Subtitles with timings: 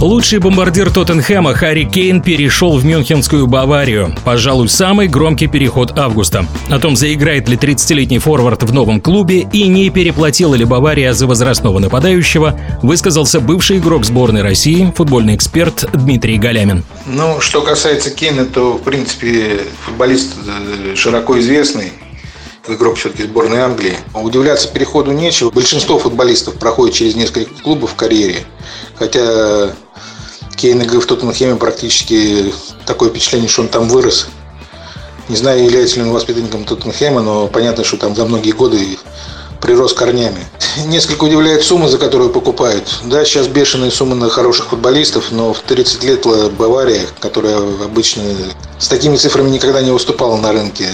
[0.00, 4.16] Лучший бомбардир Тоттенхэма Харри Кейн перешел в Мюнхенскую Баварию.
[4.24, 6.46] Пожалуй, самый громкий переход августа.
[6.70, 11.26] О том, заиграет ли 30-летний форвард в новом клубе и не переплатила ли Бавария за
[11.26, 16.82] возрастного нападающего, высказался бывший игрок сборной России, футбольный эксперт Дмитрий Галямин.
[17.04, 21.92] Ну, что касается Кейна, то, в принципе, футболист э, широко известный
[22.68, 23.96] игрок все-таки сборной Англии.
[24.14, 25.50] Удивляться переходу нечего.
[25.50, 28.44] Большинство футболистов проходит через несколько клубов в карьере.
[28.94, 29.72] Хотя
[30.60, 32.52] Кейн в Тоттенхеме практически
[32.84, 34.28] такое впечатление, что он там вырос.
[35.30, 38.98] Не знаю, является ли он воспитанником Тоттенхема, но понятно, что там за многие годы
[39.62, 40.44] прирос корнями.
[40.86, 43.00] Несколько удивляет сумма, за которую покупают.
[43.04, 46.26] Да, сейчас бешеные суммы на хороших футболистов, но в 30 лет
[46.58, 48.22] Бавария, которая обычно
[48.78, 50.88] с такими цифрами никогда не выступала на рынке,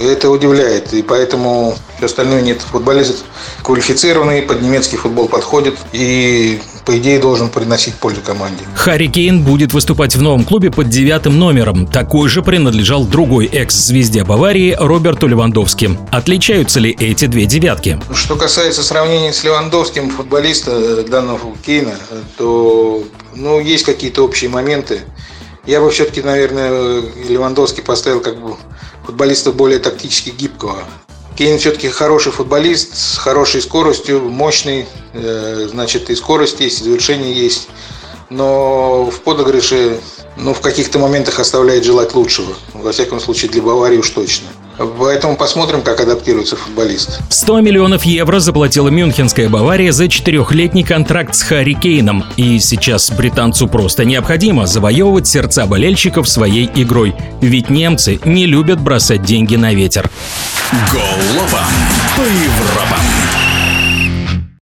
[0.00, 0.92] это удивляет.
[0.94, 2.60] И поэтому все остальное нет.
[2.62, 3.22] Футболист
[3.62, 5.76] квалифицированный, под немецкий футбол подходит.
[5.92, 8.64] И по идее, должен приносить пользу команде.
[8.74, 11.86] Харри Кейн будет выступать в новом клубе под девятым номером.
[11.86, 15.98] Такой же принадлежал другой экс-звезде Баварии Роберту Левандовски.
[16.10, 18.00] Отличаются ли эти две девятки?
[18.14, 21.94] Что касается сравнения с Левандовским футболиста данного Кейна,
[22.36, 25.00] то ну, есть какие-то общие моменты.
[25.66, 28.56] Я бы все-таки, наверное, Левандовский поставил как бы
[29.06, 30.78] футболиста более тактически гибкого.
[31.36, 37.32] Кейн все-таки хороший футболист с хорошей скоростью, мощный, э, значит, и скорость есть, и завершение
[37.32, 37.68] есть.
[38.30, 40.00] Но в подыгрыше,
[40.36, 42.54] ну, в каких-то моментах оставляет желать лучшего.
[42.72, 44.48] Во всяком случае, для Баварии уж точно.
[44.98, 47.20] Поэтому посмотрим, как адаптируется футболист.
[47.28, 52.24] 100 миллионов евро заплатила Мюнхенская Бавария за четырехлетний контракт с Харри Кейном.
[52.36, 57.14] И сейчас британцу просто необходимо завоевывать сердца болельщиков своей игрой.
[57.40, 60.10] Ведь немцы не любят бросать деньги на ветер.
[60.72, 61.66] Голова
[62.16, 63.31] по Европам.